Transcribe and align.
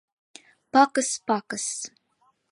Пакыс, 0.73 1.09
пакыс... 1.27 1.67